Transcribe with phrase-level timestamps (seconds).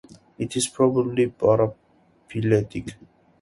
[0.39, 2.95] It is probably paraphyletic.